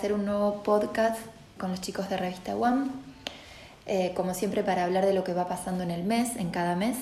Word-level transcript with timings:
hacer 0.00 0.14
un 0.14 0.24
nuevo 0.24 0.62
podcast 0.62 1.18
con 1.58 1.72
los 1.72 1.82
chicos 1.82 2.08
de 2.08 2.16
Revista 2.16 2.56
One, 2.56 2.86
eh, 3.84 4.14
como 4.16 4.32
siempre 4.32 4.64
para 4.64 4.84
hablar 4.84 5.04
de 5.04 5.12
lo 5.12 5.24
que 5.24 5.34
va 5.34 5.46
pasando 5.46 5.84
en 5.84 5.90
el 5.90 6.04
mes, 6.04 6.36
en 6.36 6.48
cada 6.48 6.74
mes. 6.74 6.96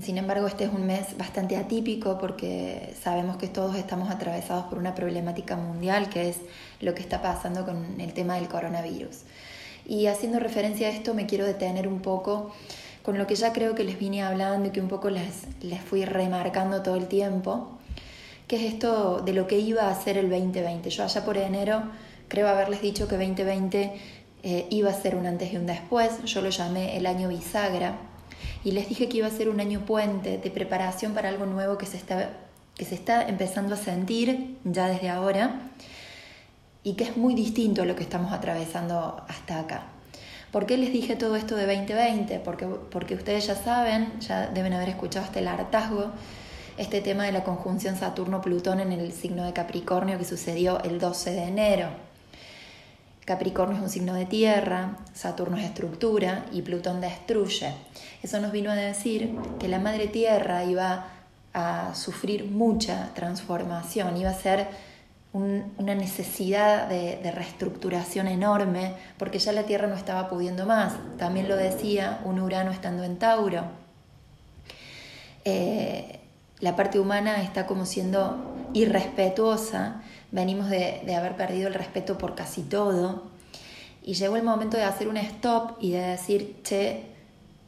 Sin 0.00 0.16
embargo, 0.16 0.46
este 0.46 0.62
es 0.62 0.72
un 0.72 0.86
mes 0.86 1.18
bastante 1.18 1.56
atípico 1.56 2.18
porque 2.18 2.94
sabemos 3.02 3.36
que 3.36 3.48
todos 3.48 3.74
estamos 3.74 4.12
atravesados 4.12 4.66
por 4.66 4.78
una 4.78 4.94
problemática 4.94 5.56
mundial 5.56 6.08
que 6.08 6.28
es 6.28 6.36
lo 6.78 6.94
que 6.94 7.02
está 7.02 7.20
pasando 7.20 7.64
con 7.64 8.00
el 8.00 8.12
tema 8.12 8.36
del 8.36 8.46
coronavirus. 8.46 9.22
Y 9.84 10.06
haciendo 10.06 10.38
referencia 10.38 10.86
a 10.86 10.90
esto 10.92 11.14
me 11.14 11.26
quiero 11.26 11.44
detener 11.44 11.88
un 11.88 12.00
poco 12.00 12.54
con 13.02 13.18
lo 13.18 13.26
que 13.26 13.34
ya 13.34 13.52
creo 13.52 13.74
que 13.74 13.82
les 13.82 13.98
vine 13.98 14.22
hablando 14.22 14.68
y 14.68 14.70
que 14.70 14.80
un 14.80 14.86
poco 14.86 15.10
les, 15.10 15.48
les 15.60 15.80
fui 15.80 16.04
remarcando 16.04 16.80
todo 16.80 16.94
el 16.94 17.08
tiempo, 17.08 17.76
que 18.52 18.66
es 18.66 18.74
esto 18.74 19.22
de 19.24 19.32
lo 19.32 19.46
que 19.46 19.58
iba 19.58 19.88
a 19.88 19.94
ser 19.94 20.18
el 20.18 20.28
2020. 20.28 20.90
Yo 20.90 21.04
allá 21.04 21.24
por 21.24 21.38
enero 21.38 21.84
creo 22.28 22.46
haberles 22.48 22.82
dicho 22.82 23.08
que 23.08 23.16
2020 23.16 23.94
eh, 24.42 24.66
iba 24.68 24.90
a 24.90 24.92
ser 24.92 25.16
un 25.16 25.24
antes 25.24 25.54
y 25.54 25.56
un 25.56 25.64
después, 25.64 26.22
yo 26.24 26.42
lo 26.42 26.50
llamé 26.50 26.98
el 26.98 27.06
año 27.06 27.30
bisagra 27.30 27.96
y 28.62 28.72
les 28.72 28.90
dije 28.90 29.08
que 29.08 29.16
iba 29.16 29.26
a 29.26 29.30
ser 29.30 29.48
un 29.48 29.58
año 29.58 29.86
puente 29.86 30.36
de 30.36 30.50
preparación 30.50 31.14
para 31.14 31.30
algo 31.30 31.46
nuevo 31.46 31.78
que 31.78 31.86
se 31.86 31.96
está, 31.96 32.28
que 32.74 32.84
se 32.84 32.94
está 32.94 33.26
empezando 33.26 33.72
a 33.72 33.78
sentir 33.78 34.58
ya 34.64 34.86
desde 34.86 35.08
ahora 35.08 35.70
y 36.82 36.92
que 36.92 37.04
es 37.04 37.16
muy 37.16 37.34
distinto 37.34 37.80
a 37.80 37.86
lo 37.86 37.96
que 37.96 38.02
estamos 38.02 38.34
atravesando 38.34 39.24
hasta 39.28 39.60
acá. 39.60 39.86
¿Por 40.50 40.66
qué 40.66 40.76
les 40.76 40.92
dije 40.92 41.16
todo 41.16 41.36
esto 41.36 41.56
de 41.56 41.64
2020? 41.64 42.38
Porque, 42.40 42.66
porque 42.66 43.14
ustedes 43.14 43.46
ya 43.46 43.54
saben, 43.54 44.20
ya 44.20 44.48
deben 44.48 44.74
haber 44.74 44.90
escuchado 44.90 45.24
hasta 45.24 45.38
el 45.38 45.48
hartazgo, 45.48 46.12
este 46.76 47.00
tema 47.00 47.24
de 47.24 47.32
la 47.32 47.44
conjunción 47.44 47.96
Saturno-Plutón 47.96 48.80
en 48.80 48.92
el 48.92 49.12
signo 49.12 49.44
de 49.44 49.52
Capricornio 49.52 50.18
que 50.18 50.24
sucedió 50.24 50.82
el 50.82 50.98
12 50.98 51.32
de 51.32 51.42
enero. 51.44 51.88
Capricornio 53.24 53.76
es 53.76 53.82
un 53.82 53.90
signo 53.90 54.14
de 54.14 54.26
tierra, 54.26 54.96
Saturno 55.12 55.56
es 55.56 55.64
estructura 55.64 56.46
y 56.50 56.62
Plutón 56.62 57.00
destruye. 57.00 57.72
Eso 58.22 58.40
nos 58.40 58.50
vino 58.50 58.70
a 58.70 58.74
decir 58.74 59.36
que 59.60 59.68
la 59.68 59.78
madre 59.78 60.08
tierra 60.08 60.64
iba 60.64 61.06
a 61.54 61.94
sufrir 61.94 62.46
mucha 62.46 63.10
transformación, 63.14 64.16
iba 64.16 64.30
a 64.30 64.34
ser 64.34 64.68
una 65.32 65.94
necesidad 65.94 66.88
de, 66.88 67.30
reestructuración 67.32 68.28
enorme, 68.28 68.94
porque 69.18 69.38
ya 69.38 69.52
la 69.52 69.62
tierra 69.62 69.86
no 69.86 69.94
estaba 69.94 70.28
pudiendo 70.28 70.66
más. 70.66 70.94
También 71.16 71.48
lo 71.48 71.56
decía 71.56 72.20
un 72.24 72.40
Urano 72.40 72.70
estando 72.70 73.04
en 73.04 73.18
Tauro. 73.18 73.64
Eh, 75.44 76.21
la 76.62 76.76
parte 76.76 76.98
humana 76.98 77.42
está 77.42 77.66
como 77.66 77.84
siendo 77.84 78.54
irrespetuosa 78.72 80.00
venimos 80.30 80.70
de, 80.70 81.14
haber 81.14 81.36
perdido 81.36 81.68
el 81.68 81.74
respeto 81.74 82.16
por 82.16 82.34
casi 82.34 82.62
todo 82.62 83.24
y 84.02 84.14
llegó 84.14 84.36
el 84.36 84.44
momento 84.44 84.76
de 84.76 84.84
hacer 84.84 85.08
un 85.08 85.16
stop 85.16 85.76
y 85.80 85.90
de 85.90 86.00
decir, 86.00 86.60
che, 86.64 87.04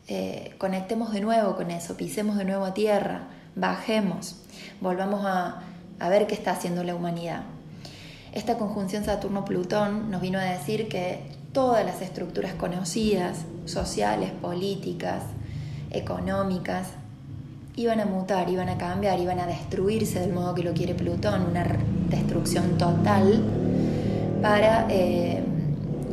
eh, 0.09 0.55
conectemos 0.59 1.13
de 1.13 1.21
nuevo 1.21 1.57
con 1.57 1.71
eso, 1.71 1.97
pisemos 1.97 2.37
de 2.37 2.45
nuevo 2.45 2.65
a 2.65 2.75
tierra, 2.75 3.29
bajemos, 3.55 4.37
volvamos 4.81 5.25
a, 5.25 5.63
a 6.01 6.09
ver 6.09 6.27
qué 6.27 6.35
está 6.35 6.53
haciendo 6.53 6.83
la 6.83 6.95
humanidad. 6.95 7.43
Esta 8.33 8.59
conjunción 8.59 9.05
Saturno-Plutón 9.05 10.11
nos 10.11 10.21
vino 10.21 10.39
a 10.39 10.43
decir 10.43 10.89
que 10.89 11.21
todas 11.53 11.85
las 11.85 12.01
estructuras 12.01 12.55
conocidas, 12.55 13.45
sociales, 13.65 14.33
políticas, 14.33 15.23
económicas, 15.91 16.89
iban 17.77 18.01
a 18.01 18.05
mutar, 18.05 18.49
iban 18.49 18.69
a 18.69 18.79
cambiar, 18.79 19.19
iban 19.19 19.41
a 19.41 19.47
destruirse 19.47 20.21
del 20.21 20.33
modo 20.33 20.55
que 20.55 20.63
lo 20.63 20.75
quiere 20.75 20.95
Plutón, 20.95 21.43
una 21.43 21.65
destrucción 22.09 22.79
total, 22.79 23.43
para 24.43 24.87
eh, 24.91 25.43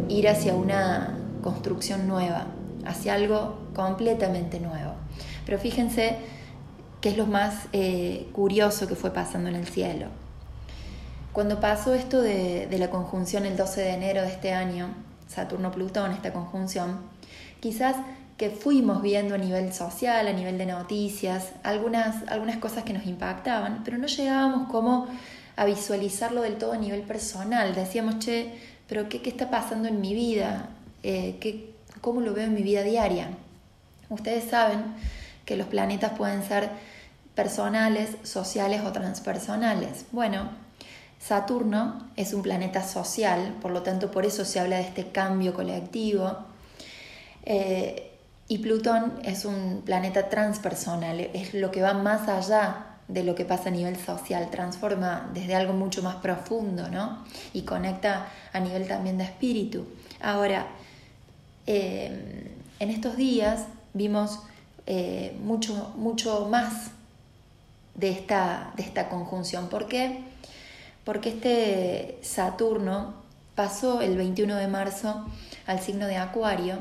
ir 0.10 0.28
hacia 0.28 0.56
una 0.56 1.18
construcción 1.44 2.08
nueva, 2.08 2.48
hacia 2.86 3.14
algo 3.14 3.60
completamente 3.76 4.60
nuevo. 4.60 4.94
Pero 5.46 5.60
fíjense 5.60 6.18
qué 7.00 7.10
es 7.10 7.18
lo 7.18 7.28
más 7.28 7.68
eh, 7.74 8.28
curioso 8.32 8.88
que 8.88 8.96
fue 8.96 9.12
pasando 9.12 9.50
en 9.50 9.56
el 9.56 9.68
cielo. 9.68 10.08
Cuando 11.34 11.60
pasó 11.60 11.94
esto 11.94 12.22
de, 12.22 12.68
de 12.68 12.78
la 12.78 12.90
conjunción 12.90 13.46
el 13.46 13.56
12 13.56 13.82
de 13.82 13.94
enero 13.94 14.22
de 14.22 14.28
este 14.30 14.54
año, 14.54 14.90
Saturno-Plutón, 15.28 16.12
esta 16.12 16.34
conjunción, 16.34 16.98
quizás 17.60 17.96
que 18.42 18.50
fuimos 18.50 19.04
viendo 19.04 19.36
a 19.36 19.38
nivel 19.38 19.72
social, 19.72 20.28
a 20.28 20.34
nivel 20.34 20.58
de 20.58 20.66
noticias, 20.66 21.52
algunas, 21.62 22.28
algunas 22.28 22.58
cosas 22.58 22.84
que 22.84 22.92
nos 22.92 23.06
impactaban, 23.06 23.84
pero 23.86 24.00
no 24.00 24.08
llegábamos 24.08 24.68
como 24.68 25.06
a 25.56 25.66
visualizarlo 25.66 26.42
del 26.42 26.56
todo 26.56 26.74
a 26.74 26.78
nivel 26.78 27.04
personal. 27.04 27.76
Decíamos, 27.76 28.18
che, 28.18 28.52
pero 28.88 29.08
¿qué, 29.10 29.22
qué 29.22 29.30
está 29.30 29.52
pasando 29.52 29.88
en 29.88 30.02
mi 30.02 30.16
vida? 30.16 30.70
Eh, 31.04 31.38
¿qué, 31.40 31.76
¿Cómo 32.02 32.20
lo 32.20 32.34
veo 32.34 32.46
en 32.46 32.56
mi 32.56 32.64
vida 32.64 32.82
diaria? 32.82 33.30
Ustedes 34.10 34.50
saben 34.50 34.86
que 35.46 35.56
los 35.56 35.68
planetas 35.68 36.14
pueden 36.18 36.42
ser 36.42 36.72
personales, 37.36 38.10
sociales 38.24 38.82
o 38.84 38.92
transpersonales. 38.92 40.08
Bueno, 40.12 40.50
Saturno 41.20 42.10
es 42.16 42.34
un 42.34 42.42
planeta 42.42 42.82
social, 42.82 43.56
por 43.62 43.70
lo 43.70 43.84
tanto 43.84 44.10
por 44.10 44.26
eso 44.26 44.46
se 44.46 44.60
habla 44.60 44.78
de 44.78 44.82
este 44.82 45.12
cambio 45.12 45.54
colectivo. 45.54 46.40
Eh, 47.46 48.08
y 48.52 48.58
Plutón 48.58 49.14
es 49.24 49.46
un 49.46 49.82
planeta 49.86 50.28
transpersonal, 50.28 51.22
es 51.22 51.54
lo 51.54 51.72
que 51.72 51.82
va 51.82 51.94
más 51.94 52.28
allá 52.28 52.98
de 53.08 53.24
lo 53.24 53.34
que 53.34 53.46
pasa 53.46 53.70
a 53.70 53.72
nivel 53.72 53.96
social, 53.96 54.50
transforma 54.52 55.32
desde 55.34 55.56
algo 55.56 55.72
mucho 55.72 56.04
más 56.04 56.18
profundo, 56.18 56.90
¿no? 56.90 57.24
Y 57.54 57.62
conecta 57.62 58.28
a 58.52 58.60
nivel 58.60 58.90
también 58.90 59.18
de 59.18 59.24
espíritu. 59.24 59.86
Ahora, 60.20 60.68
eh, 61.66 62.52
en 62.80 62.90
estos 62.90 63.16
días 63.16 63.68
vimos 63.94 64.40
eh, 64.86 65.34
mucho, 65.42 65.94
mucho 65.96 66.50
más 66.50 66.92
de 67.96 68.10
esta, 68.10 68.74
de 68.76 68.84
esta 68.84 69.08
conjunción. 69.08 69.70
¿Por 69.70 69.88
qué? 69.88 70.26
Porque 71.06 71.30
este 71.30 72.20
Saturno 72.22 73.14
pasó 73.56 74.02
el 74.02 74.18
21 74.18 74.58
de 74.58 74.68
marzo 74.68 75.26
al 75.68 75.80
signo 75.80 76.06
de 76.08 76.18
Acuario 76.18 76.80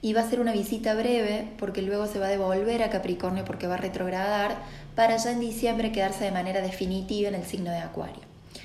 y 0.00 0.12
va 0.12 0.22
a 0.22 0.30
ser 0.30 0.40
una 0.40 0.52
visita 0.52 0.94
breve 0.94 1.48
porque 1.58 1.82
luego 1.82 2.06
se 2.06 2.18
va 2.18 2.26
a 2.26 2.30
devolver 2.30 2.82
a 2.82 2.90
Capricornio 2.90 3.44
porque 3.44 3.66
va 3.66 3.74
a 3.74 3.78
retrogradar 3.78 4.56
para 4.94 5.16
ya 5.16 5.32
en 5.32 5.40
diciembre 5.40 5.92
quedarse 5.92 6.24
de 6.24 6.32
manera 6.32 6.60
definitiva 6.60 7.28
en 7.28 7.34
el 7.34 7.44
signo 7.44 7.70
de 7.70 7.78
Acuario. 7.78 8.22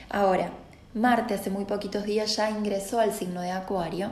Ahora, 0.10 0.52
Marte 0.94 1.34
hace 1.34 1.50
muy 1.50 1.66
poquitos 1.66 2.04
días 2.04 2.36
ya 2.36 2.52
ingresó 2.52 3.00
al 3.00 3.14
signo 3.14 3.42
de 3.42 3.52
Acuario 3.52 4.12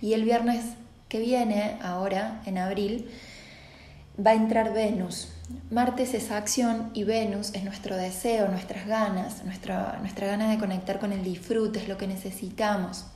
y 0.00 0.12
el 0.12 0.24
viernes 0.24 0.64
que 1.08 1.18
viene, 1.18 1.78
ahora 1.82 2.42
en 2.46 2.58
abril, 2.58 3.10
va 4.24 4.30
a 4.30 4.34
entrar 4.34 4.72
Venus. 4.72 5.28
Marte 5.70 6.04
es 6.04 6.14
esa 6.14 6.36
acción 6.36 6.90
y 6.94 7.04
Venus 7.04 7.52
es 7.54 7.64
nuestro 7.64 7.96
deseo, 7.96 8.48
nuestras 8.48 8.86
ganas, 8.86 9.44
nuestra, 9.44 9.98
nuestra 10.00 10.26
gana 10.26 10.50
de 10.50 10.58
conectar 10.58 10.98
con 10.98 11.12
el 11.12 11.24
disfrute, 11.24 11.80
es 11.80 11.88
lo 11.88 11.98
que 11.98 12.06
necesitamos. 12.06 13.06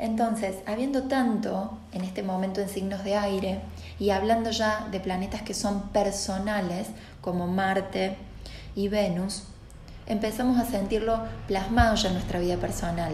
Entonces, 0.00 0.56
habiendo 0.66 1.02
tanto 1.02 1.76
en 1.92 2.04
este 2.04 2.22
momento 2.22 2.62
en 2.62 2.70
signos 2.70 3.04
de 3.04 3.16
aire 3.16 3.60
y 3.98 4.10
hablando 4.10 4.50
ya 4.50 4.88
de 4.90 4.98
planetas 4.98 5.42
que 5.42 5.52
son 5.52 5.90
personales, 5.90 6.88
como 7.20 7.46
Marte 7.46 8.16
y 8.74 8.88
Venus, 8.88 9.42
empezamos 10.06 10.58
a 10.58 10.64
sentirlo 10.64 11.20
plasmado 11.46 11.96
ya 11.96 12.08
en 12.08 12.14
nuestra 12.14 12.40
vida 12.40 12.56
personal. 12.56 13.12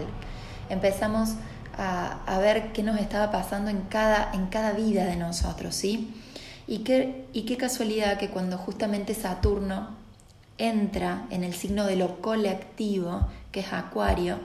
Empezamos 0.69 1.31
a, 1.77 2.39
ver 2.39 2.71
qué 2.71 2.83
nos 2.83 2.97
estaba 3.01 3.31
pasando 3.31 3.69
en 3.69 3.81
cada, 3.81 4.31
en 4.33 4.47
cada 4.47 4.71
vida 4.71 5.03
de 5.03 5.17
nosotros, 5.17 5.75
¿sí? 5.75 6.15
Y 6.67 6.79
qué, 6.79 7.25
y 7.33 7.41
qué 7.41 7.57
casualidad 7.57 8.17
que 8.17 8.29
cuando 8.29 8.57
justamente 8.57 9.13
Saturno 9.13 9.89
entra 10.57 11.27
en 11.31 11.43
el 11.43 11.53
signo 11.53 11.85
de 11.85 11.97
lo 11.97 12.21
colectivo, 12.21 13.27
que 13.51 13.59
es 13.59 13.73
Acuario, 13.73 14.39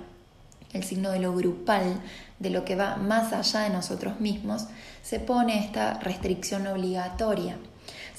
el 0.72 0.84
signo 0.84 1.10
de 1.10 1.20
lo 1.20 1.34
grupal, 1.34 2.00
de 2.42 2.50
lo 2.50 2.64
que 2.64 2.74
va 2.74 2.96
más 2.96 3.32
allá 3.32 3.60
de 3.60 3.70
nosotros 3.70 4.20
mismos, 4.20 4.66
se 5.02 5.20
pone 5.20 5.64
esta 5.64 5.94
restricción 6.00 6.66
obligatoria. 6.66 7.56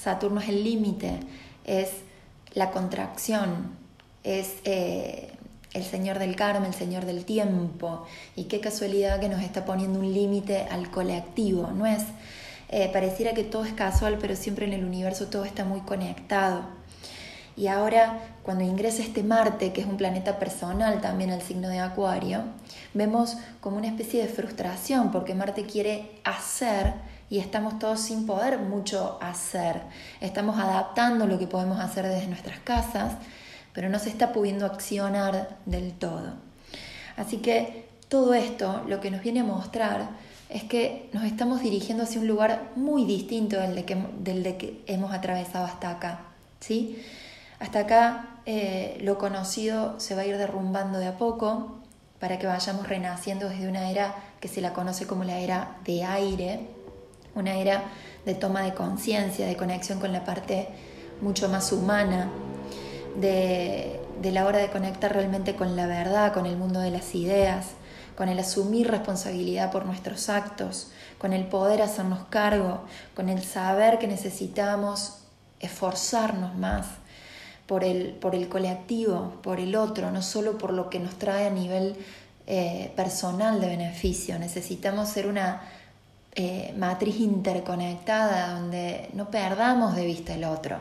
Saturno 0.00 0.40
es 0.40 0.48
el 0.48 0.64
límite, 0.64 1.20
es 1.64 1.90
la 2.54 2.70
contracción, 2.70 3.76
es 4.22 4.54
eh, 4.64 5.32
el 5.74 5.84
señor 5.84 6.18
del 6.18 6.36
karma, 6.36 6.66
el 6.66 6.74
señor 6.74 7.04
del 7.04 7.24
tiempo. 7.26 8.06
Y 8.34 8.44
qué 8.44 8.60
casualidad 8.60 9.20
que 9.20 9.28
nos 9.28 9.42
está 9.42 9.66
poniendo 9.66 10.00
un 10.00 10.12
límite 10.12 10.62
al 10.70 10.90
colectivo. 10.90 11.70
No 11.74 11.84
es, 11.84 12.02
eh, 12.70 12.88
pareciera 12.92 13.34
que 13.34 13.44
todo 13.44 13.64
es 13.64 13.74
casual, 13.74 14.16
pero 14.20 14.36
siempre 14.36 14.64
en 14.64 14.72
el 14.72 14.84
universo 14.84 15.26
todo 15.26 15.44
está 15.44 15.64
muy 15.64 15.80
conectado. 15.80 16.62
Y 17.56 17.68
ahora, 17.68 18.20
cuando 18.42 18.64
ingresa 18.64 19.02
este 19.02 19.22
Marte, 19.22 19.72
que 19.72 19.80
es 19.80 19.86
un 19.86 19.96
planeta 19.96 20.38
personal 20.38 21.00
también 21.00 21.30
al 21.30 21.42
signo 21.42 21.68
de 21.68 21.78
Acuario, 21.78 22.42
vemos 22.94 23.36
como 23.60 23.76
una 23.76 23.86
especie 23.86 24.22
de 24.22 24.28
frustración, 24.28 25.12
porque 25.12 25.34
Marte 25.34 25.64
quiere 25.64 26.20
hacer 26.24 26.94
y 27.30 27.38
estamos 27.38 27.78
todos 27.78 28.00
sin 28.00 28.26
poder 28.26 28.58
mucho 28.58 29.18
hacer. 29.20 29.82
Estamos 30.20 30.58
adaptando 30.58 31.26
lo 31.26 31.38
que 31.38 31.46
podemos 31.46 31.80
hacer 31.80 32.06
desde 32.08 32.26
nuestras 32.26 32.58
casas, 32.58 33.14
pero 33.72 33.88
no 33.88 33.98
se 33.98 34.08
está 34.08 34.32
pudiendo 34.32 34.66
accionar 34.66 35.56
del 35.64 35.92
todo. 35.92 36.34
Así 37.16 37.38
que 37.38 37.88
todo 38.08 38.34
esto 38.34 38.82
lo 38.88 39.00
que 39.00 39.10
nos 39.10 39.22
viene 39.22 39.40
a 39.40 39.44
mostrar 39.44 40.08
es 40.48 40.64
que 40.64 41.08
nos 41.12 41.24
estamos 41.24 41.62
dirigiendo 41.62 42.04
hacia 42.04 42.20
un 42.20 42.28
lugar 42.28 42.70
muy 42.76 43.04
distinto 43.04 43.56
del 43.56 43.74
de 43.74 43.84
que, 43.84 43.96
del 44.18 44.56
que 44.56 44.82
hemos 44.86 45.12
atravesado 45.12 45.64
hasta 45.64 45.90
acá. 45.90 46.20
¿sí? 46.60 47.02
Hasta 47.60 47.80
acá 47.80 48.40
eh, 48.46 48.98
lo 49.00 49.18
conocido 49.18 49.98
se 50.00 50.14
va 50.14 50.22
a 50.22 50.26
ir 50.26 50.36
derrumbando 50.36 50.98
de 50.98 51.06
a 51.06 51.18
poco 51.18 51.78
para 52.18 52.38
que 52.38 52.46
vayamos 52.46 52.88
renaciendo 52.88 53.48
desde 53.48 53.68
una 53.68 53.90
era 53.90 54.14
que 54.40 54.48
se 54.48 54.60
la 54.60 54.72
conoce 54.72 55.06
como 55.06 55.24
la 55.24 55.38
era 55.38 55.76
de 55.84 56.04
aire, 56.04 56.68
una 57.34 57.54
era 57.54 57.84
de 58.24 58.34
toma 58.34 58.62
de 58.62 58.74
conciencia, 58.74 59.46
de 59.46 59.56
conexión 59.56 60.00
con 60.00 60.12
la 60.12 60.24
parte 60.24 60.68
mucho 61.20 61.48
más 61.48 61.72
humana, 61.72 62.30
de, 63.16 64.00
de 64.20 64.32
la 64.32 64.46
hora 64.46 64.58
de 64.58 64.70
conectar 64.70 65.12
realmente 65.12 65.54
con 65.54 65.76
la 65.76 65.86
verdad, 65.86 66.32
con 66.32 66.46
el 66.46 66.56
mundo 66.56 66.80
de 66.80 66.90
las 66.90 67.14
ideas, 67.14 67.68
con 68.16 68.28
el 68.28 68.38
asumir 68.38 68.90
responsabilidad 68.90 69.70
por 69.70 69.86
nuestros 69.86 70.28
actos, 70.28 70.90
con 71.18 71.32
el 71.32 71.46
poder 71.46 71.82
hacernos 71.82 72.24
cargo, 72.30 72.84
con 73.14 73.28
el 73.28 73.42
saber 73.42 73.98
que 73.98 74.06
necesitamos 74.06 75.18
esforzarnos 75.60 76.54
más 76.56 76.86
por 77.66 77.84
el, 77.84 78.10
por 78.10 78.34
el 78.34 78.48
colectivo, 78.48 79.34
por 79.42 79.60
el 79.60 79.76
otro, 79.76 80.10
no 80.10 80.22
solo 80.22 80.58
por 80.58 80.72
lo 80.72 80.90
que 80.90 80.98
nos 80.98 81.18
trae 81.18 81.46
a 81.46 81.50
nivel 81.50 81.96
eh, 82.46 82.92
personal 82.94 83.60
de 83.60 83.68
beneficio. 83.68 84.38
Necesitamos 84.38 85.08
ser 85.08 85.26
una 85.26 85.62
eh, 86.34 86.74
matriz 86.76 87.20
interconectada 87.20 88.54
donde 88.54 89.08
no 89.14 89.30
perdamos 89.30 89.96
de 89.96 90.04
vista 90.04 90.34
el 90.34 90.44
otro. 90.44 90.76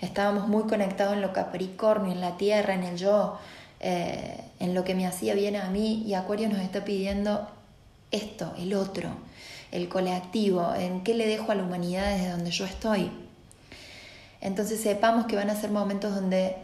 Estábamos 0.00 0.48
muy 0.48 0.64
conectados 0.64 1.14
en 1.14 1.22
lo 1.22 1.32
capricornio, 1.32 2.12
en 2.12 2.20
la 2.20 2.36
tierra, 2.36 2.74
en 2.74 2.84
el 2.84 2.96
yo, 2.96 3.38
eh, 3.80 4.40
en 4.58 4.74
lo 4.74 4.84
que 4.84 4.94
me 4.94 5.06
hacía 5.06 5.34
bien 5.34 5.56
a 5.56 5.70
mí 5.70 6.02
y 6.06 6.14
Acuario 6.14 6.48
nos 6.48 6.60
está 6.60 6.84
pidiendo 6.84 7.48
esto, 8.10 8.52
el 8.58 8.74
otro, 8.74 9.10
el 9.70 9.88
colectivo, 9.88 10.74
en 10.74 11.02
qué 11.02 11.14
le 11.14 11.26
dejo 11.26 11.52
a 11.52 11.54
la 11.54 11.62
humanidad 11.62 12.10
desde 12.10 12.30
donde 12.30 12.50
yo 12.50 12.64
estoy. 12.64 13.10
Entonces 14.40 14.80
sepamos 14.80 15.26
que 15.26 15.36
van 15.36 15.50
a 15.50 15.56
ser 15.56 15.70
momentos 15.70 16.14
donde 16.14 16.56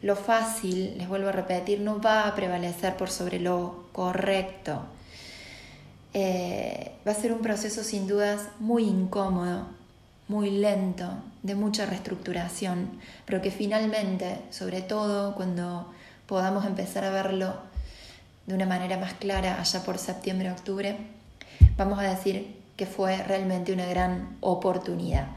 lo 0.00 0.16
fácil, 0.16 0.96
les 0.96 1.08
vuelvo 1.08 1.28
a 1.28 1.32
repetir, 1.32 1.80
no 1.80 2.00
va 2.00 2.26
a 2.26 2.34
prevalecer 2.34 2.96
por 2.96 3.10
sobre 3.10 3.38
lo 3.38 3.84
correcto. 3.92 4.82
Eh, 6.14 6.92
va 7.06 7.12
a 7.12 7.14
ser 7.14 7.32
un 7.32 7.40
proceso 7.40 7.84
sin 7.84 8.08
dudas 8.08 8.48
muy 8.58 8.84
incómodo, 8.84 9.66
muy 10.28 10.50
lento, 10.50 11.08
de 11.42 11.54
mucha 11.54 11.86
reestructuración, 11.86 12.90
pero 13.26 13.42
que 13.42 13.50
finalmente, 13.50 14.40
sobre 14.50 14.82
todo 14.82 15.34
cuando 15.34 15.92
podamos 16.26 16.64
empezar 16.64 17.04
a 17.04 17.10
verlo 17.10 17.54
de 18.46 18.54
una 18.54 18.66
manera 18.66 18.98
más 18.98 19.12
clara 19.14 19.60
allá 19.60 19.82
por 19.84 19.98
septiembre-octubre, 19.98 20.96
vamos 21.76 21.98
a 21.98 22.02
decir 22.02 22.56
que 22.76 22.86
fue 22.86 23.16
realmente 23.24 23.72
una 23.72 23.86
gran 23.86 24.36
oportunidad. 24.40 25.28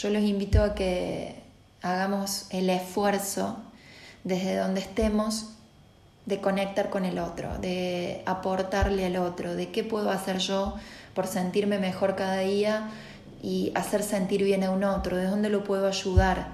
Yo 0.00 0.08
los 0.08 0.22
invito 0.22 0.62
a 0.62 0.74
que 0.74 1.34
hagamos 1.82 2.46
el 2.48 2.70
esfuerzo 2.70 3.58
desde 4.24 4.56
donde 4.56 4.80
estemos 4.80 5.50
de 6.24 6.40
conectar 6.40 6.88
con 6.88 7.04
el 7.04 7.18
otro, 7.18 7.58
de 7.58 8.22
aportarle 8.24 9.04
al 9.04 9.16
otro, 9.16 9.54
de 9.54 9.68
qué 9.68 9.84
puedo 9.84 10.10
hacer 10.10 10.38
yo 10.38 10.74
por 11.14 11.26
sentirme 11.26 11.78
mejor 11.78 12.16
cada 12.16 12.38
día 12.38 12.88
y 13.42 13.72
hacer 13.74 14.02
sentir 14.02 14.42
bien 14.42 14.64
a 14.64 14.70
un 14.70 14.84
otro, 14.84 15.18
de 15.18 15.26
dónde 15.26 15.50
lo 15.50 15.64
puedo 15.64 15.86
ayudar. 15.86 16.48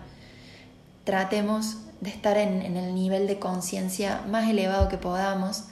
Tratemos 1.05 1.77
de 2.01 2.11
estar 2.11 2.37
en, 2.39 2.77
el 2.77 2.97
nivel 2.97 3.29
de 3.29 3.39
conciencia 3.39 4.23
más 4.27 4.51
elevado 4.51 4.89
que 4.89 4.99
podamos 4.99 5.67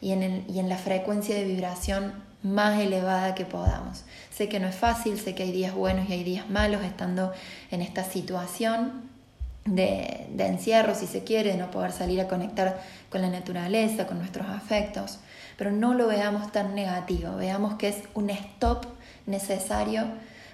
y 0.00 0.10
en, 0.10 0.44
y 0.48 0.58
en 0.58 0.68
la 0.68 0.78
frecuencia 0.78 1.36
de 1.36 1.44
vibración 1.44 2.28
más 2.42 2.80
elevada 2.80 3.34
que 3.34 3.44
podamos. 3.44 4.04
Sé 4.30 4.48
que 4.48 4.60
no 4.60 4.68
es 4.68 4.74
fácil, 4.74 5.18
sé 5.18 5.34
que 5.34 5.42
hay 5.42 5.52
días 5.52 5.74
buenos 5.74 6.08
y 6.08 6.12
hay 6.12 6.24
días 6.24 6.48
malos 6.48 6.82
estando 6.82 7.32
en 7.70 7.82
esta 7.82 8.04
situación 8.04 9.10
de, 9.64 10.26
encierro, 10.38 10.94
si 10.94 11.06
se 11.06 11.22
quiere, 11.22 11.52
de 11.52 11.58
no 11.58 11.70
poder 11.70 11.92
salir 11.92 12.20
a 12.20 12.28
conectar 12.28 12.80
con 13.10 13.20
la 13.20 13.28
naturaleza, 13.28 14.06
con 14.06 14.18
nuestros 14.18 14.48
afectos, 14.48 15.18
pero 15.56 15.70
no 15.70 15.94
lo 15.94 16.06
veamos 16.06 16.50
tan 16.52 16.74
negativo, 16.74 17.36
veamos 17.36 17.74
que 17.74 17.88
es 17.88 17.96
un 18.14 18.30
stop 18.30 18.86
necesario 19.26 20.06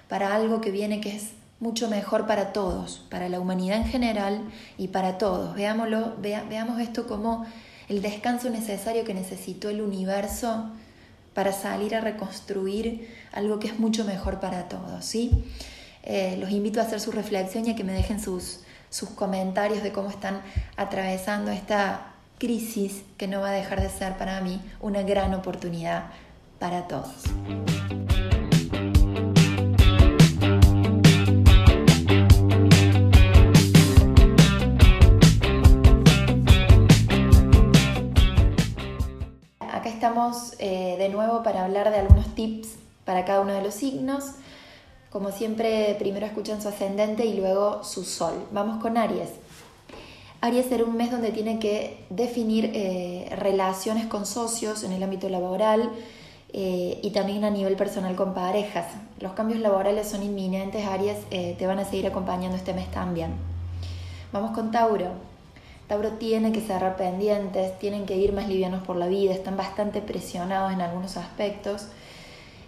para 0.09 0.35
algo 0.35 0.61
que 0.61 0.71
viene 0.71 0.99
que 0.99 1.15
es 1.15 1.31
mucho 1.59 1.89
mejor 1.89 2.27
para 2.27 2.53
todos, 2.53 3.05
para 3.09 3.29
la 3.29 3.39
humanidad 3.39 3.77
en 3.77 3.85
general 3.85 4.41
y 4.77 4.89
para 4.89 5.17
todos. 5.17 5.55
Veámoslo, 5.55 6.15
veamos 6.19 6.79
esto 6.79 7.07
como 7.07 7.45
el 7.89 8.01
descanso 8.01 8.49
necesario 8.49 9.05
que 9.05 9.13
necesitó 9.13 9.69
el 9.69 9.81
universo 9.81 10.69
para 11.37 11.53
salir 11.53 11.93
a 11.93 12.01
reconstruir 12.01 13.15
algo 13.31 13.59
que 13.59 13.67
es 13.67 13.77
mucho 13.77 14.03
mejor 14.05 14.39
para 14.39 14.67
todos. 14.67 15.05
¿sí? 15.05 15.45
Eh, 16.01 16.35
los 16.39 16.49
invito 16.49 16.79
a 16.79 16.83
hacer 16.83 16.99
su 16.99 17.11
reflexión 17.11 17.67
y 17.67 17.69
a 17.69 17.75
que 17.75 17.83
me 17.83 17.93
dejen 17.93 18.19
sus, 18.19 18.61
sus 18.89 19.11
comentarios 19.11 19.83
de 19.83 19.91
cómo 19.91 20.09
están 20.09 20.41
atravesando 20.77 21.51
esta 21.51 22.13
crisis 22.39 23.03
que 23.17 23.27
no 23.27 23.41
va 23.41 23.49
a 23.49 23.51
dejar 23.51 23.83
de 23.83 23.89
ser 23.91 24.17
para 24.17 24.41
mí 24.41 24.59
una 24.81 25.03
gran 25.03 25.35
oportunidad 25.35 26.05
para 26.57 26.87
todos. 26.87 27.25
Eh, 40.57 40.95
de 40.97 41.09
nuevo 41.09 41.43
para 41.43 41.63
hablar 41.63 41.91
de 41.91 41.97
algunos 41.97 42.33
tips 42.33 42.69
para 43.05 43.23
cada 43.23 43.41
uno 43.41 43.53
de 43.53 43.61
los 43.61 43.73
signos. 43.73 44.31
Como 45.11 45.31
siempre, 45.31 45.95
primero 45.99 46.25
escuchan 46.25 46.61
su 46.61 46.69
ascendente 46.69 47.25
y 47.25 47.35
luego 47.35 47.83
su 47.83 48.03
sol. 48.03 48.33
Vamos 48.51 48.81
con 48.81 48.97
Aries. 48.97 49.29
Aries 50.41 50.65
será 50.65 50.85
un 50.85 50.97
mes 50.97 51.11
donde 51.11 51.31
tiene 51.31 51.59
que 51.59 52.05
definir 52.09 52.71
eh, 52.73 53.29
relaciones 53.37 54.07
con 54.07 54.25
socios 54.25 54.83
en 54.83 54.91
el 54.91 55.03
ámbito 55.03 55.29
laboral 55.29 55.91
eh, 56.51 56.99
y 57.03 57.11
también 57.11 57.43
a 57.43 57.51
nivel 57.51 57.75
personal 57.75 58.15
con 58.15 58.33
parejas. 58.33 58.87
Los 59.19 59.33
cambios 59.33 59.59
laborales 59.59 60.07
son 60.07 60.23
inminentes, 60.23 60.85
Aries, 60.87 61.29
te 61.29 61.67
van 61.67 61.79
a 61.79 61.85
seguir 61.85 62.07
acompañando 62.07 62.57
este 62.57 62.73
mes 62.73 62.89
también. 62.89 63.33
Vamos 64.33 64.51
con 64.51 64.71
Tauro. 64.71 65.36
Tauro 65.87 66.11
tiene 66.13 66.51
que 66.51 66.59
cerrar 66.59 66.97
pendientes, 66.97 67.77
tienen 67.79 68.05
que 68.05 68.17
ir 68.17 68.33
más 68.33 68.49
livianos 68.49 68.83
por 68.83 68.97
la 68.97 69.07
vida, 69.07 69.33
están 69.33 69.55
bastante 69.55 70.01
presionados 70.01 70.73
en 70.73 70.81
algunos 70.81 71.15
aspectos 71.15 71.87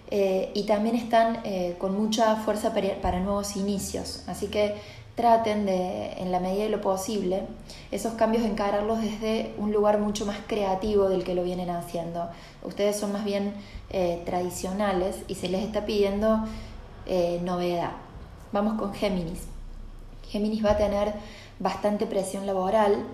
eh, 0.09 0.51
y 0.53 0.63
también 0.63 0.95
están 0.95 1.41
eh, 1.43 1.75
con 1.77 1.97
mucha 1.97 2.37
fuerza 2.37 2.73
para, 2.73 3.19
nuevos 3.19 3.57
inicios. 3.57 4.23
Así 4.27 4.47
que 4.47 4.75
traten 5.15 5.65
de, 5.65 6.13
en 6.13 6.31
la 6.31 6.39
medida 6.39 6.63
de 6.63 6.69
lo 6.69 6.79
posible, 6.79 7.41
esos 7.91 8.13
cambios 8.13 8.45
encararlos 8.45 9.01
desde 9.01 9.53
un 9.57 9.73
lugar 9.73 9.99
mucho 9.99 10.25
más 10.25 10.37
creativo 10.47 11.09
del 11.09 11.25
que 11.25 11.35
lo 11.35 11.43
vienen 11.43 11.69
haciendo. 11.69 12.29
Ustedes 12.63 12.97
son 12.97 13.11
más 13.11 13.25
bien 13.25 13.53
eh, 13.89 14.21
tradicionales 14.25 15.17
y 15.27 15.35
se 15.35 15.49
les 15.49 15.61
está 15.63 15.85
pidiendo 15.85 16.45
novedad. 17.43 17.93
Vamos 18.51 18.79
con 18.79 18.93
Géminis. 18.93 19.47
Géminis 20.29 20.63
va 20.63 20.71
a 20.71 20.77
tener 20.77 21.13
bastante 21.59 22.05
presión 22.05 22.45
laboral, 22.45 23.05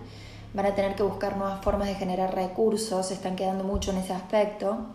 van 0.53 0.65
a 0.67 0.75
tener 0.75 0.95
que 0.95 1.03
buscar 1.03 1.37
nuevas 1.37 1.63
formas 1.63 1.87
de 1.87 1.95
generar 1.95 2.33
recursos, 2.33 3.07
se 3.07 3.13
están 3.13 3.35
quedando 3.35 3.63
mucho 3.63 3.91
en 3.91 3.97
ese 3.97 4.13
aspecto. 4.13 4.87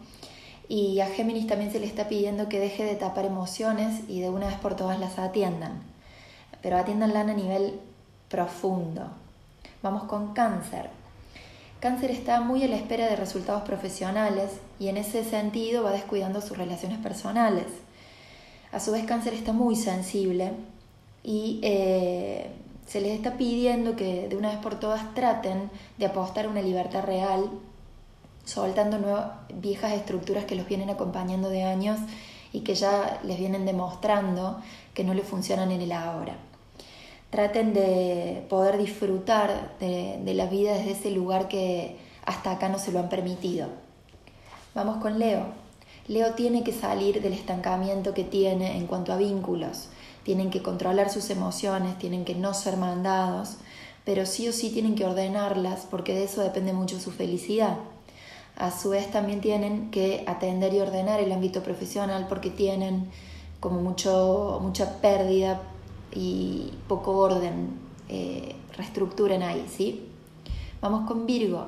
Y 0.69 1.01
a 1.01 1.07
Géminis 1.07 1.49
también 1.49 1.73
se 1.73 1.81
le 1.81 1.87
está 1.87 2.09
pidiendo 2.09 2.49
que 2.49 2.61
deje 2.61 2.85
de 2.85 2.95
tapar 2.95 3.25
emociones 3.25 4.03
y 4.09 4.21
de 4.21 4.31
una 4.31 4.47
vez 4.47 4.57
por 4.57 4.77
todas 4.77 4.99
las 5.01 5.19
atiendan. 5.19 5.83
Pero 6.63 6.79
atiéndanla 6.79 7.21
a 7.21 7.25
nivel 7.25 7.81
profundo. 8.29 9.09
Vamos 9.83 10.05
con 10.05 10.33
cáncer. 10.33 10.89
Cáncer 11.81 12.11
está 12.11 12.41
muy 12.41 12.63
a 12.63 12.69
la 12.69 12.77
espera 12.77 13.07
de 13.07 13.17
resultados 13.17 13.63
profesionales 13.63 14.61
y 14.79 14.89
en 14.89 14.99
ese 14.99 15.25
sentido 15.25 15.83
va 15.83 15.93
descuidando 15.93 16.41
sus 16.41 16.57
relaciones 16.57 16.99
personales. 16.99 17.67
A 18.71 18.79
su 18.79 18.93
vez, 18.93 19.05
cáncer 19.05 19.35
está 19.35 19.53
muy 19.53 19.75
sensible 19.75 20.53
y 21.25 21.59
eh, 21.63 22.51
se 22.91 23.01
les 23.01 23.13
está 23.13 23.37
pidiendo 23.37 23.95
que 23.95 24.27
de 24.27 24.37
una 24.37 24.49
vez 24.49 24.59
por 24.59 24.81
todas 24.81 25.15
traten 25.15 25.71
de 25.97 26.07
apostar 26.07 26.47
a 26.47 26.49
una 26.49 26.61
libertad 26.61 27.05
real, 27.05 27.49
soltando 28.45 28.99
nuevas, 28.99 29.29
viejas 29.55 29.93
estructuras 29.93 30.45
que 30.45 30.57
los 30.57 30.67
vienen 30.67 30.91
acompañando 30.91 31.51
de 31.51 31.63
años 31.63 32.01
y 32.53 32.63
que 32.63 32.75
ya 32.75 33.21
les 33.23 33.39
vienen 33.39 33.65
demostrando 33.65 34.61
que 34.93 35.05
no 35.05 35.15
les 35.15 35.25
funcionan 35.25 35.71
en 35.71 35.83
el 35.83 35.93
ahora. 35.93 36.35
Traten 37.31 37.75
de 37.75 38.45
poder 38.51 38.77
disfrutar 38.77 39.77
de, 39.79 40.19
de 40.25 40.35
la 40.35 40.47
vida 40.47 40.73
desde 40.73 40.91
ese 40.91 41.13
lugar 41.13 41.47
que 41.47 41.97
hasta 42.27 42.51
acá 42.51 42.69
no 42.69 42.81
se 42.81 42.91
lo 42.91 42.99
han 42.99 43.09
permitido. 43.09 43.69
Vamos 44.75 44.97
con 44.97 45.21
Leo. 45.21 45.47
Leo 46.09 46.35
tiene 46.35 46.65
que 46.65 46.73
salir 46.73 47.23
del 47.23 47.35
estancamiento 47.35 48.15
que 48.15 48.25
tiene 48.25 48.77
en 48.77 48.89
cuanto 48.89 49.13
a 49.13 49.17
vínculos 49.17 49.91
tienen 50.25 50.51
que 50.51 50.63
controlar 50.63 51.11
sus 51.11 51.31
emociones, 51.31 51.99
tienen 51.99 52.25
que 52.25 52.35
no 52.35 52.55
ser 52.55 52.77
mandados, 52.77 53.57
pero 54.05 54.27
sí 54.27 54.49
o 54.49 54.53
sí 54.53 54.71
tienen 54.71 54.95
que 54.95 55.05
ordenarlas 55.05 55.87
porque 55.91 56.15
de 56.15 56.25
eso 56.25 56.43
depende 56.43 56.73
mucho 56.73 56.99
su 56.99 57.11
felicidad. 57.11 57.77
A 58.57 58.71
su 58.71 58.91
vez 58.91 59.11
también 59.11 59.41
tienen 59.41 59.91
que 59.91 60.25
atender 60.27 60.75
y 60.75 60.81
ordenar 60.81 61.21
el 61.21 61.33
ámbito 61.33 61.63
profesional 61.63 62.27
porque 62.29 62.51
tienen 62.51 63.09
como 63.59 63.81
mucho, 63.81 64.59
mucha 64.63 65.01
pérdida 65.01 65.63
y 66.13 66.73
poco 66.89 67.17
orden, 67.17 67.79
eh, 68.09 68.57
ahí, 69.43 69.67
¿sí? 69.69 70.09
Vamos 70.81 71.07
con 71.07 71.27
Virgo. 71.27 71.67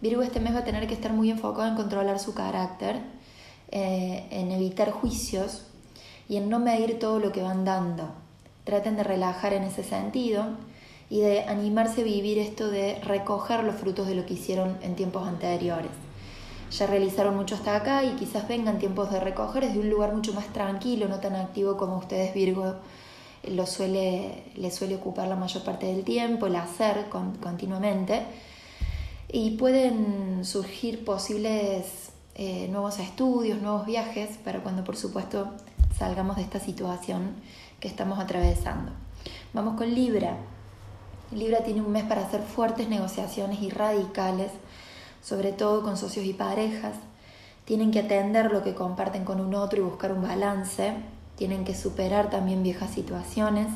Virgo 0.00 0.22
este 0.22 0.40
mes 0.40 0.54
va 0.54 0.60
a 0.60 0.64
tener 0.64 0.86
que 0.86 0.94
estar 0.94 1.12
muy 1.12 1.30
enfocado 1.30 1.68
en 1.68 1.74
controlar 1.76 2.18
su 2.18 2.34
carácter, 2.34 3.00
eh, 3.70 4.26
en 4.30 4.52
evitar 4.52 4.90
juicios 4.92 5.66
y 6.28 6.36
en 6.36 6.48
no 6.48 6.58
medir 6.58 6.98
todo 6.98 7.18
lo 7.18 7.32
que 7.32 7.42
van 7.42 7.64
dando. 7.64 8.08
Traten 8.64 8.96
de 8.96 9.04
relajar 9.04 9.52
en 9.52 9.64
ese 9.64 9.84
sentido 9.84 10.44
y 11.10 11.20
de 11.20 11.42
animarse 11.44 12.00
a 12.00 12.04
vivir 12.04 12.38
esto 12.38 12.70
de 12.70 12.98
recoger 13.00 13.62
los 13.62 13.74
frutos 13.74 14.06
de 14.06 14.14
lo 14.14 14.26
que 14.26 14.34
hicieron 14.34 14.78
en 14.82 14.96
tiempos 14.96 15.26
anteriores. 15.28 15.90
Ya 16.70 16.86
realizaron 16.86 17.36
mucho 17.36 17.54
hasta 17.54 17.76
acá 17.76 18.04
y 18.04 18.16
quizás 18.16 18.48
vengan 18.48 18.78
tiempos 18.78 19.10
de 19.12 19.20
recoger 19.20 19.66
desde 19.66 19.80
un 19.80 19.90
lugar 19.90 20.14
mucho 20.14 20.32
más 20.32 20.46
tranquilo, 20.52 21.06
no 21.08 21.20
tan 21.20 21.36
activo 21.36 21.76
como 21.76 21.98
ustedes 21.98 22.34
Virgo 22.34 22.76
lo 23.48 23.66
suele, 23.66 24.44
le 24.56 24.70
suele 24.70 24.96
ocupar 24.96 25.28
la 25.28 25.36
mayor 25.36 25.62
parte 25.62 25.86
del 25.86 26.04
tiempo, 26.04 26.46
el 26.46 26.56
hacer 26.56 27.06
continuamente. 27.40 28.22
Y 29.30 29.52
pueden 29.52 30.44
surgir 30.44 31.04
posibles 31.04 32.12
eh, 32.34 32.68
nuevos 32.68 32.98
estudios, 32.98 33.60
nuevos 33.60 33.86
viajes, 33.86 34.38
para 34.38 34.62
cuando 34.62 34.84
por 34.84 34.96
supuesto 34.96 35.52
salgamos 35.98 36.36
de 36.36 36.42
esta 36.42 36.60
situación 36.60 37.34
que 37.80 37.88
estamos 37.88 38.18
atravesando. 38.18 38.92
Vamos 39.52 39.76
con 39.76 39.94
Libra. 39.94 40.36
Libra 41.32 41.64
tiene 41.64 41.80
un 41.80 41.92
mes 41.92 42.04
para 42.04 42.22
hacer 42.22 42.42
fuertes 42.42 42.88
negociaciones 42.88 43.60
y 43.62 43.70
radicales, 43.70 44.50
sobre 45.22 45.52
todo 45.52 45.82
con 45.82 45.96
socios 45.96 46.24
y 46.26 46.32
parejas. 46.32 46.96
Tienen 47.64 47.90
que 47.90 48.00
atender 48.00 48.52
lo 48.52 48.62
que 48.62 48.74
comparten 48.74 49.24
con 49.24 49.40
un 49.40 49.54
otro 49.54 49.80
y 49.80 49.84
buscar 49.84 50.12
un 50.12 50.22
balance 50.22 50.94
tienen 51.36 51.64
que 51.64 51.74
superar 51.74 52.30
también 52.30 52.62
viejas 52.62 52.90
situaciones 52.90 53.68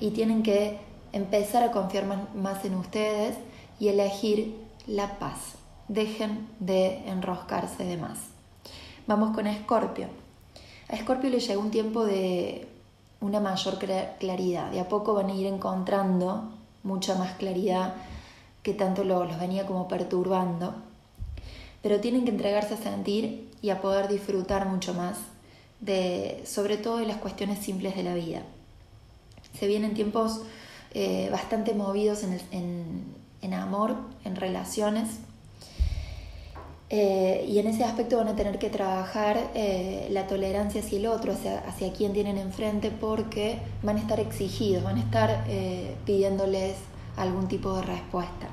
y 0.00 0.10
tienen 0.10 0.42
que 0.42 0.78
empezar 1.12 1.62
a 1.62 1.70
confiar 1.70 2.04
más 2.34 2.64
en 2.64 2.74
ustedes 2.74 3.36
y 3.78 3.88
elegir 3.88 4.56
la 4.86 5.18
paz. 5.18 5.54
Dejen 5.88 6.48
de 6.60 7.08
enroscarse 7.08 7.84
de 7.84 7.96
más. 7.96 8.18
Vamos 9.06 9.34
con 9.34 9.46
Escorpio. 9.46 10.08
A 10.88 10.96
Escorpio 10.96 11.30
le 11.30 11.40
llegó 11.40 11.60
un 11.60 11.70
tiempo 11.70 12.04
de 12.04 12.68
una 13.20 13.40
mayor 13.40 13.78
claridad. 14.18 14.70
De 14.70 14.80
a 14.80 14.88
poco 14.88 15.14
van 15.14 15.30
a 15.30 15.34
ir 15.34 15.46
encontrando 15.46 16.50
mucha 16.82 17.14
más 17.14 17.32
claridad 17.34 17.94
que 18.62 18.74
tanto 18.74 19.04
los 19.04 19.38
venía 19.38 19.66
como 19.66 19.88
perturbando. 19.88 20.74
Pero 21.82 22.00
tienen 22.00 22.24
que 22.24 22.30
entregarse 22.30 22.74
a 22.74 22.78
sentir 22.78 23.50
y 23.62 23.70
a 23.70 23.80
poder 23.80 24.08
disfrutar 24.08 24.68
mucho 24.68 24.94
más 24.94 25.18
de, 25.80 26.42
sobre 26.44 26.76
todo 26.76 26.98
de 26.98 27.06
las 27.06 27.18
cuestiones 27.18 27.58
simples 27.58 27.96
de 27.96 28.02
la 28.02 28.14
vida. 28.14 28.42
Se 29.58 29.66
vienen 29.66 29.94
tiempos 29.94 30.42
eh, 30.94 31.28
bastante 31.30 31.74
movidos 31.74 32.22
en, 32.22 33.54
amor, 33.54 33.96
en 34.24 34.36
relaciones, 34.36 35.20
eh, 36.90 37.44
y 37.48 37.58
en 37.58 37.66
ese 37.66 37.84
aspecto 37.84 38.16
van 38.16 38.28
a 38.28 38.36
tener 38.36 38.58
que 38.58 38.70
trabajar 38.70 39.50
eh, 39.54 40.08
la 40.10 40.26
tolerancia 40.26 40.80
hacia 40.80 40.98
el 40.98 41.06
otro, 41.06 41.32
hacia, 41.32 41.58
hacia 41.60 41.92
quien 41.92 42.12
tienen 42.12 42.38
enfrente, 42.38 42.90
porque 42.90 43.58
van 43.82 43.96
a 43.96 44.00
estar 44.00 44.20
exigidos, 44.20 44.82
van 44.84 44.96
a 44.96 45.00
estar 45.00 45.44
pidiéndoles 46.04 46.76
algún 47.16 47.48
tipo 47.48 47.74
de 47.74 47.82
respuesta. 47.82 48.48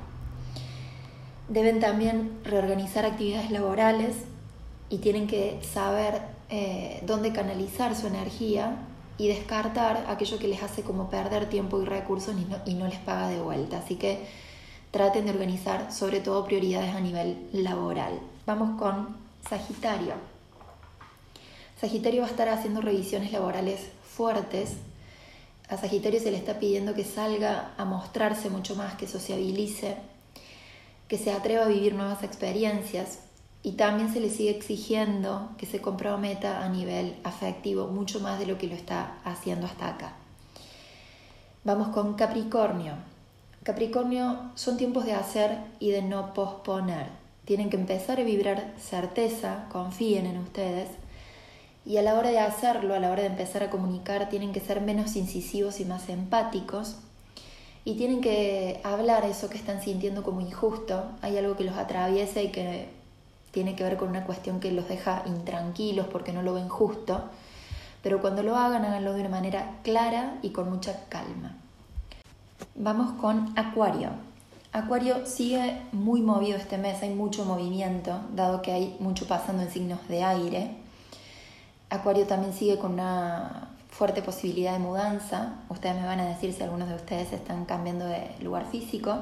Deben 1.48 1.78
también 1.78 2.32
reorganizar 2.44 3.04
actividades 3.04 3.50
laborales 3.50 4.16
y 4.90 4.98
tienen 4.98 5.26
que 5.26 5.60
saber 5.62 6.20
eh, 6.48 7.02
dónde 7.06 7.32
canalizar 7.32 7.94
su 7.94 8.06
energía 8.06 8.76
y 9.18 9.28
descartar 9.28 10.04
aquello 10.08 10.38
que 10.38 10.48
les 10.48 10.62
hace 10.62 10.82
como 10.82 11.08
perder 11.08 11.48
tiempo 11.48 11.80
y 11.80 11.84
recursos 11.84 12.34
y 12.36 12.44
no, 12.44 12.58
y 12.66 12.74
no 12.74 12.86
les 12.86 12.98
paga 12.98 13.28
de 13.28 13.40
vuelta. 13.40 13.78
Así 13.78 13.96
que 13.96 14.26
traten 14.96 15.26
de 15.26 15.30
organizar 15.30 15.92
sobre 15.92 16.20
todo 16.20 16.46
prioridades 16.46 16.94
a 16.94 17.00
nivel 17.00 17.36
laboral. 17.52 18.18
Vamos 18.46 18.80
con 18.80 19.14
Sagitario. 19.46 20.14
Sagitario 21.78 22.22
va 22.22 22.28
a 22.28 22.30
estar 22.30 22.48
haciendo 22.48 22.80
revisiones 22.80 23.30
laborales 23.30 23.90
fuertes. 24.10 24.76
A 25.68 25.76
Sagitario 25.76 26.18
se 26.18 26.30
le 26.30 26.38
está 26.38 26.58
pidiendo 26.58 26.94
que 26.94 27.04
salga 27.04 27.74
a 27.76 27.84
mostrarse 27.84 28.48
mucho 28.48 28.74
más, 28.74 28.94
que 28.94 29.06
sociabilice, 29.06 29.98
que 31.08 31.18
se 31.18 31.30
atreva 31.30 31.66
a 31.66 31.68
vivir 31.68 31.94
nuevas 31.94 32.22
experiencias, 32.22 33.18
y 33.62 33.72
también 33.72 34.10
se 34.10 34.20
le 34.20 34.30
sigue 34.30 34.56
exigiendo 34.56 35.50
que 35.58 35.66
se 35.66 35.82
comprometa 35.82 36.64
a 36.64 36.70
nivel 36.70 37.16
afectivo 37.22 37.88
mucho 37.88 38.18
más 38.20 38.38
de 38.38 38.46
lo 38.46 38.56
que 38.56 38.66
lo 38.66 38.74
está 38.74 39.18
haciendo 39.24 39.66
hasta 39.66 39.88
acá. 39.88 40.14
Vamos 41.64 41.88
con 41.88 42.14
Capricornio. 42.14 42.94
Capricornio 43.66 44.52
son 44.54 44.76
tiempos 44.76 45.06
de 45.06 45.14
hacer 45.14 45.58
y 45.80 45.90
de 45.90 46.00
no 46.00 46.34
posponer. 46.34 47.08
Tienen 47.46 47.68
que 47.68 47.76
empezar 47.76 48.20
a 48.20 48.22
vibrar 48.22 48.72
certeza, 48.78 49.64
confíen 49.72 50.26
en 50.26 50.38
ustedes. 50.38 50.88
Y 51.84 51.96
a 51.96 52.02
la 52.02 52.14
hora 52.14 52.30
de 52.30 52.38
hacerlo, 52.38 52.94
a 52.94 53.00
la 53.00 53.10
hora 53.10 53.22
de 53.22 53.28
empezar 53.28 53.64
a 53.64 53.70
comunicar, 53.70 54.28
tienen 54.28 54.52
que 54.52 54.60
ser 54.60 54.80
menos 54.80 55.16
incisivos 55.16 55.80
y 55.80 55.84
más 55.84 56.08
empáticos. 56.08 56.98
Y 57.84 57.96
tienen 57.96 58.20
que 58.20 58.80
hablar 58.84 59.24
eso 59.24 59.50
que 59.50 59.58
están 59.58 59.82
sintiendo 59.82 60.22
como 60.22 60.40
injusto. 60.40 61.02
Hay 61.20 61.36
algo 61.36 61.56
que 61.56 61.64
los 61.64 61.76
atraviesa 61.76 62.42
y 62.42 62.52
que 62.52 62.86
tiene 63.50 63.74
que 63.74 63.82
ver 63.82 63.96
con 63.96 64.10
una 64.10 64.26
cuestión 64.26 64.60
que 64.60 64.70
los 64.70 64.86
deja 64.88 65.24
intranquilos 65.26 66.06
porque 66.06 66.32
no 66.32 66.42
lo 66.42 66.54
ven 66.54 66.68
justo, 66.68 67.20
pero 68.00 68.20
cuando 68.20 68.44
lo 68.44 68.54
hagan, 68.54 68.84
háganlo 68.84 69.12
de 69.14 69.22
una 69.22 69.28
manera 69.28 69.80
clara 69.82 70.38
y 70.42 70.50
con 70.50 70.70
mucha 70.70 71.08
calma. 71.08 71.65
Vamos 72.74 73.12
con 73.20 73.52
Acuario. 73.58 74.10
Acuario 74.72 75.24
sigue 75.24 75.80
muy 75.92 76.20
movido 76.20 76.56
este 76.56 76.76
mes, 76.76 77.02
hay 77.02 77.10
mucho 77.10 77.44
movimiento, 77.44 78.20
dado 78.34 78.60
que 78.60 78.72
hay 78.72 78.96
mucho 79.00 79.26
pasando 79.26 79.62
en 79.62 79.70
signos 79.70 80.06
de 80.08 80.22
aire. 80.22 80.70
Acuario 81.88 82.26
también 82.26 82.52
sigue 82.52 82.78
con 82.78 82.92
una 82.92 83.70
fuerte 83.88 84.20
posibilidad 84.20 84.72
de 84.72 84.78
mudanza. 84.78 85.54
Ustedes 85.70 85.96
me 85.96 86.06
van 86.06 86.20
a 86.20 86.26
decir 86.26 86.52
si 86.52 86.62
algunos 86.62 86.88
de 86.88 86.96
ustedes 86.96 87.32
están 87.32 87.64
cambiando 87.64 88.04
de 88.06 88.28
lugar 88.42 88.66
físico. 88.70 89.16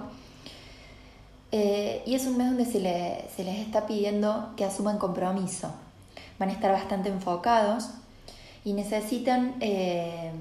Eh, 1.52 2.02
y 2.04 2.16
es 2.16 2.26
un 2.26 2.36
mes 2.36 2.48
donde 2.48 2.64
se, 2.64 2.80
les 2.80 3.58
está 3.60 3.86
pidiendo 3.86 4.50
que 4.56 4.64
asuman 4.64 4.98
compromiso. 4.98 5.72
Van 6.40 6.48
a 6.48 6.52
estar 6.52 6.72
bastante 6.72 7.10
enfocados 7.10 7.90
y 8.64 8.72
necesitan 8.72 9.54
eh, 9.60 10.32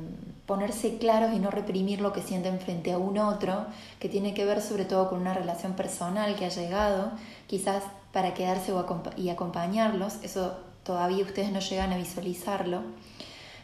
ponerse 0.45 0.97
claros 0.97 1.33
y 1.33 1.39
no 1.39 1.51
reprimir 1.51 2.01
lo 2.01 2.11
que 2.11 2.21
sienten 2.21 2.59
frente 2.59 2.91
a 2.91 2.97
un 2.97 3.17
otro, 3.17 3.65
que 3.99 4.09
tiene 4.09 4.33
que 4.33 4.45
ver 4.45 4.61
sobre 4.61 4.85
todo 4.85 5.09
con 5.09 5.21
una 5.21 5.33
relación 5.33 5.73
personal 5.73 6.35
que 6.35 6.45
ha 6.45 6.49
llegado, 6.49 7.11
quizás 7.47 7.83
para 8.11 8.33
quedarse 8.33 8.73
y 9.17 9.29
acompañarlos. 9.29 10.15
Eso 10.21 10.57
todavía 10.83 11.23
ustedes 11.23 11.51
no 11.51 11.59
llegan 11.59 11.93
a 11.93 11.97
visualizarlo. 11.97 12.81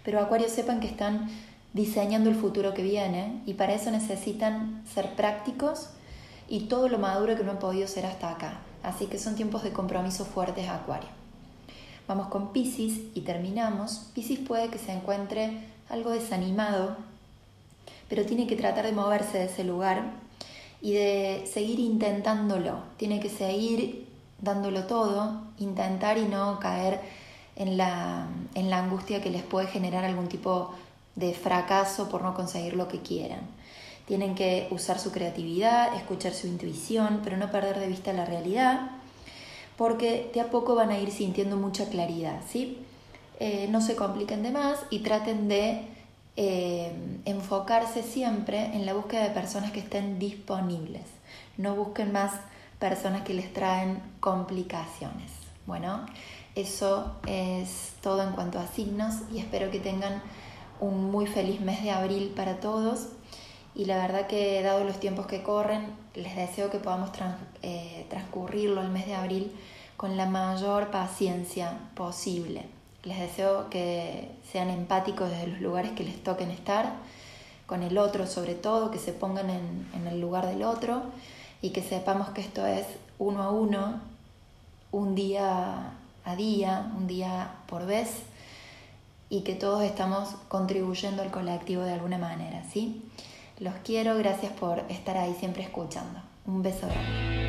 Pero 0.03 0.19
Acuario 0.19 0.49
sepan 0.49 0.79
que 0.79 0.87
están 0.87 1.29
diseñando 1.73 2.29
el 2.29 2.35
futuro 2.35 2.73
que 2.73 2.81
viene 2.81 3.41
y 3.45 3.53
para 3.53 3.73
eso 3.73 3.91
necesitan 3.91 4.83
ser 4.91 5.15
prácticos 5.15 5.89
y 6.47 6.61
todo 6.61 6.89
lo 6.89 6.97
maduro 6.97 7.35
que 7.35 7.43
no 7.43 7.51
han 7.51 7.59
podido 7.59 7.87
ser 7.87 8.05
hasta 8.05 8.31
acá. 8.31 8.61
Así 8.81 9.05
que 9.05 9.19
son 9.19 9.35
tiempos 9.35 9.63
de 9.63 9.71
compromiso 9.71 10.25
fuertes 10.25 10.69
Acuario. 10.69 11.09
Vamos 12.07 12.27
con 12.27 12.53
Pisces 12.53 13.01
y 13.13 13.21
terminamos. 13.21 14.09
Pisces 14.15 14.39
puede 14.39 14.69
que 14.69 14.79
se 14.79 14.93
encuentre 14.93 15.59
algo 15.89 16.11
desanimado, 16.11 16.95
pero 18.07 18.25
tiene 18.25 18.47
que 18.47 18.55
tratar 18.55 18.85
de 18.85 18.91
moverse 18.91 19.37
de 19.37 19.45
ese 19.45 19.63
lugar 19.63 20.11
y 20.81 20.93
de 20.93 21.49
seguir 21.51 21.79
intentándolo. 21.79 22.83
Tiene 22.97 23.19
que 23.19 23.29
seguir 23.29 24.07
dándolo 24.41 24.85
todo, 24.85 25.41
intentar 25.57 26.17
y 26.17 26.25
no 26.25 26.59
caer 26.59 27.01
en 27.55 27.77
la, 27.77 28.27
en 28.55 28.69
la 28.69 28.79
angustia 28.79 29.21
que 29.21 29.29
les 29.29 29.43
puede 29.43 29.67
generar 29.67 30.05
algún 30.05 30.27
tipo 30.27 30.73
de 31.15 31.33
fracaso 31.33 32.09
por 32.09 32.21
no 32.21 32.33
conseguir 32.33 32.75
lo 32.75 32.87
que 32.87 33.01
quieran. 33.01 33.41
Tienen 34.07 34.33
que 34.33 34.67
usar 34.71 34.97
su 34.97 35.11
creatividad, 35.11 35.95
escuchar 35.95 36.33
su 36.33 36.47
intuición, 36.47 37.21
pero 37.23 37.37
no 37.37 37.51
perder 37.51 37.79
de 37.79 37.87
vista 37.87 38.13
la 38.13 38.25
realidad, 38.25 38.89
porque 39.77 40.31
de 40.33 40.41
a 40.41 40.49
poco 40.49 40.73
van 40.73 40.89
a 40.89 40.97
ir 40.97 41.11
sintiendo 41.11 41.57
mucha 41.57 41.89
claridad, 41.89 42.41
¿sí? 42.49 42.79
Eh, 43.39 43.67
no 43.69 43.81
se 43.81 43.95
compliquen 43.95 44.43
de 44.43 44.51
más 44.51 44.79
y 44.89 44.99
traten 44.99 45.47
de 45.47 45.87
eh, 46.35 46.91
enfocarse 47.25 48.03
siempre 48.03 48.65
en 48.75 48.85
la 48.85 48.93
búsqueda 48.93 49.23
de 49.23 49.29
personas 49.29 49.71
que 49.71 49.79
estén 49.79 50.19
disponibles. 50.19 51.03
No 51.57 51.75
busquen 51.75 52.11
más 52.11 52.33
personas 52.79 53.23
que 53.23 53.33
les 53.33 53.51
traen 53.53 54.01
complicaciones. 54.19 55.31
Bueno, 55.65 56.05
eso 56.55 57.15
es 57.27 57.93
todo 58.01 58.23
en 58.23 58.31
cuanto 58.31 58.59
a 58.59 58.67
signos 58.67 59.15
y 59.33 59.39
espero 59.39 59.71
que 59.71 59.79
tengan 59.79 60.21
un 60.79 61.11
muy 61.11 61.27
feliz 61.27 61.61
mes 61.61 61.83
de 61.83 61.91
abril 61.91 62.33
para 62.35 62.59
todos 62.59 63.09
y 63.75 63.85
la 63.85 63.97
verdad 63.97 64.27
que 64.27 64.61
dado 64.61 64.83
los 64.83 64.99
tiempos 64.99 65.27
que 65.27 65.43
corren, 65.43 65.93
les 66.15 66.35
deseo 66.35 66.69
que 66.69 66.79
podamos 66.79 67.11
eh, 67.61 68.05
transcurrirlo 68.09 68.81
el 68.81 68.89
mes 68.89 69.05
de 69.05 69.15
abril 69.15 69.51
con 69.95 70.17
la 70.17 70.25
mayor 70.25 70.89
paciencia 70.91 71.77
posible. 71.95 72.78
Les 73.03 73.17
deseo 73.17 73.69
que 73.69 74.29
sean 74.51 74.69
empáticos 74.69 75.29
desde 75.29 75.47
los 75.47 75.61
lugares 75.61 75.91
que 75.91 76.03
les 76.03 76.21
toquen 76.23 76.51
estar, 76.51 76.93
con 77.65 77.83
el 77.83 77.97
otro 77.97 78.27
sobre 78.27 78.55
todo, 78.55 78.91
que 78.91 78.99
se 78.99 79.13
pongan 79.13 79.49
en, 79.49 80.07
el 80.07 80.19
lugar 80.19 80.47
del 80.47 80.63
otro 80.63 81.03
y 81.61 81.69
que 81.69 81.81
sepamos 81.81 82.29
que 82.29 82.41
esto 82.41 82.65
es 82.65 82.85
uno 83.19 83.43
a 83.43 83.51
uno, 83.51 84.01
un 84.91 85.15
día 85.15 85.93
a 86.25 86.35
día, 86.35 86.91
un 86.97 87.07
día 87.07 87.51
por 87.67 87.85
vez 87.85 88.09
y 89.29 89.41
que 89.41 89.55
todos 89.55 89.83
estamos 89.83 90.29
contribuyendo 90.47 91.21
al 91.21 91.31
colectivo 91.31 91.83
de 91.83 91.93
alguna 91.93 92.17
manera, 92.17 92.63
¿sí? 92.71 93.03
Los 93.59 93.75
quiero, 93.83 94.17
gracias 94.17 94.51
por 94.53 94.79
estar 94.89 95.17
ahí 95.17 95.35
siempre 95.39 95.63
escuchando. 95.63 96.19
Un 96.45 96.63
beso 96.63 96.87
grande. 96.87 97.39